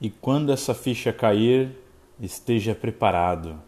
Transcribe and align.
E 0.00 0.08
quando 0.08 0.52
essa 0.52 0.74
ficha 0.74 1.12
cair, 1.12 1.70
esteja 2.20 2.72
preparado. 2.72 3.60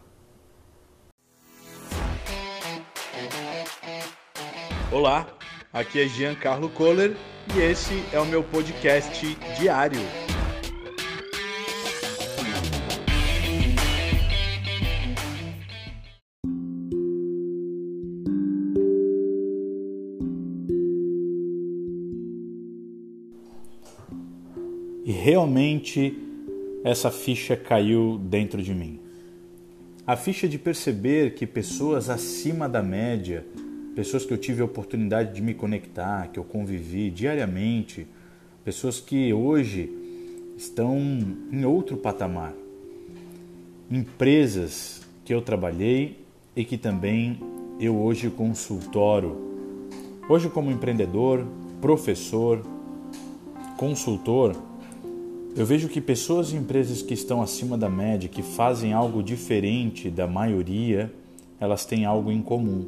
Olá, 4.92 5.26
aqui 5.72 6.00
é 6.00 6.06
Giancarlo 6.06 6.68
Kohler 6.70 7.16
e 7.56 7.58
esse 7.58 8.04
é 8.12 8.20
o 8.20 8.26
meu 8.26 8.44
podcast 8.44 9.34
diário. 9.58 10.00
E 25.04 25.12
realmente 25.12 26.16
essa 26.84 27.10
ficha 27.10 27.56
caiu 27.56 28.18
dentro 28.18 28.62
de 28.62 28.74
mim. 28.74 28.98
A 30.06 30.16
ficha 30.16 30.48
de 30.48 30.58
perceber 30.58 31.34
que 31.34 31.46
pessoas 31.46 32.10
acima 32.10 32.68
da 32.68 32.82
média, 32.82 33.44
pessoas 33.94 34.24
que 34.24 34.32
eu 34.32 34.38
tive 34.38 34.62
a 34.62 34.64
oportunidade 34.64 35.34
de 35.34 35.42
me 35.42 35.54
conectar, 35.54 36.28
que 36.28 36.38
eu 36.38 36.44
convivi 36.44 37.10
diariamente, 37.10 38.06
pessoas 38.64 39.00
que 39.00 39.32
hoje 39.32 39.90
estão 40.56 40.98
em 41.52 41.64
outro 41.64 41.96
patamar, 41.96 42.54
empresas 43.90 45.02
que 45.24 45.32
eu 45.32 45.40
trabalhei 45.40 46.18
e 46.54 46.64
que 46.64 46.76
também 46.76 47.38
eu 47.78 47.96
hoje 47.96 48.30
consultoro. 48.30 49.48
Hoje, 50.28 50.48
como 50.48 50.70
empreendedor, 50.70 51.46
professor, 51.80 52.62
consultor, 53.76 54.54
eu 55.56 55.66
vejo 55.66 55.88
que 55.88 56.00
pessoas 56.00 56.52
e 56.52 56.56
empresas 56.56 57.02
que 57.02 57.14
estão 57.14 57.42
acima 57.42 57.76
da 57.76 57.88
média, 57.88 58.28
que 58.28 58.42
fazem 58.42 58.92
algo 58.92 59.22
diferente 59.22 60.08
da 60.08 60.26
maioria, 60.26 61.12
elas 61.58 61.84
têm 61.84 62.04
algo 62.04 62.30
em 62.30 62.40
comum. 62.40 62.86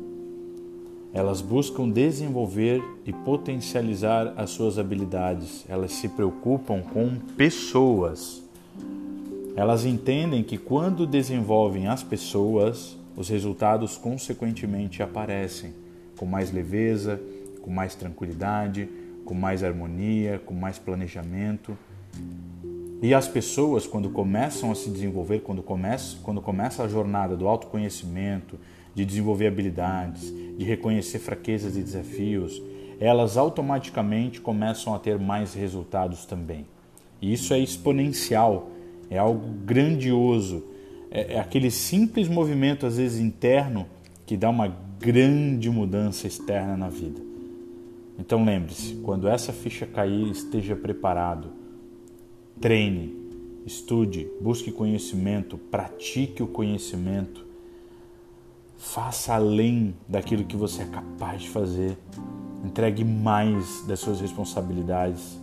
Elas 1.12 1.42
buscam 1.42 1.90
desenvolver 1.90 2.82
e 3.04 3.12
potencializar 3.12 4.32
as 4.36 4.50
suas 4.50 4.78
habilidades. 4.78 5.64
Elas 5.68 5.92
se 5.92 6.08
preocupam 6.08 6.80
com 6.80 7.16
pessoas. 7.36 8.42
Elas 9.54 9.84
entendem 9.84 10.42
que 10.42 10.56
quando 10.56 11.06
desenvolvem 11.06 11.86
as 11.86 12.02
pessoas, 12.02 12.96
os 13.14 13.28
resultados 13.28 13.98
consequentemente 13.98 15.02
aparecem 15.02 15.74
com 16.16 16.24
mais 16.24 16.50
leveza, 16.50 17.20
com 17.60 17.70
mais 17.70 17.94
tranquilidade, 17.94 18.88
com 19.24 19.34
mais 19.34 19.62
harmonia, 19.62 20.40
com 20.46 20.54
mais 20.54 20.78
planejamento. 20.78 21.76
E 23.02 23.12
as 23.12 23.26
pessoas, 23.26 23.84
quando 23.84 24.10
começam 24.10 24.70
a 24.70 24.76
se 24.76 24.88
desenvolver, 24.88 25.40
quando 25.40 25.60
começa, 25.60 26.16
quando 26.22 26.40
começa 26.40 26.84
a 26.84 26.88
jornada 26.88 27.36
do 27.36 27.48
autoconhecimento, 27.48 28.56
de 28.94 29.04
desenvolver 29.04 29.48
habilidades, 29.48 30.32
de 30.56 30.64
reconhecer 30.64 31.18
fraquezas 31.18 31.76
e 31.76 31.82
desafios, 31.82 32.62
elas 33.00 33.36
automaticamente 33.36 34.40
começam 34.40 34.94
a 34.94 35.00
ter 35.00 35.18
mais 35.18 35.52
resultados 35.52 36.24
também. 36.24 36.64
E 37.20 37.32
isso 37.32 37.52
é 37.52 37.58
exponencial, 37.58 38.70
é 39.10 39.18
algo 39.18 39.48
grandioso, 39.64 40.62
é, 41.10 41.34
é 41.34 41.40
aquele 41.40 41.72
simples 41.72 42.28
movimento, 42.28 42.86
às 42.86 42.98
vezes 42.98 43.18
interno, 43.18 43.84
que 44.24 44.36
dá 44.36 44.48
uma 44.48 44.68
grande 45.00 45.68
mudança 45.68 46.28
externa 46.28 46.76
na 46.76 46.88
vida. 46.88 47.20
Então 48.16 48.44
lembre-se, 48.44 48.94
quando 48.96 49.26
essa 49.26 49.52
ficha 49.52 49.86
cair, 49.86 50.30
esteja 50.30 50.76
preparado 50.76 51.61
Treine, 52.62 53.12
estude, 53.66 54.30
busque 54.40 54.70
conhecimento, 54.70 55.58
pratique 55.58 56.44
o 56.44 56.46
conhecimento. 56.46 57.44
Faça 58.76 59.34
além 59.34 59.96
daquilo 60.08 60.44
que 60.44 60.56
você 60.56 60.82
é 60.82 60.84
capaz 60.84 61.42
de 61.42 61.50
fazer. 61.50 61.98
Entregue 62.64 63.04
mais 63.04 63.84
das 63.84 63.98
suas 63.98 64.20
responsabilidades. 64.20 65.40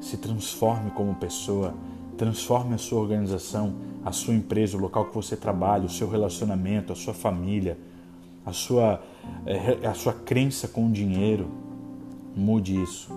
Se 0.00 0.16
transforme 0.16 0.90
como 0.92 1.14
pessoa. 1.14 1.74
Transforme 2.16 2.74
a 2.74 2.78
sua 2.78 3.00
organização, 3.00 3.74
a 4.02 4.10
sua 4.10 4.32
empresa, 4.32 4.78
o 4.78 4.80
local 4.80 5.10
que 5.10 5.14
você 5.14 5.36
trabalha, 5.36 5.84
o 5.84 5.90
seu 5.90 6.08
relacionamento, 6.08 6.90
a 6.90 6.96
sua 6.96 7.12
família, 7.12 7.76
a 8.46 8.52
sua, 8.54 9.02
eh, 9.44 9.86
a 9.86 9.92
sua 9.92 10.14
crença 10.14 10.66
com 10.66 10.86
o 10.86 10.90
dinheiro. 10.90 11.50
Mude 12.34 12.82
isso. 12.82 13.12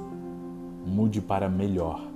Mude 0.86 1.22
para 1.22 1.48
melhor. 1.48 2.12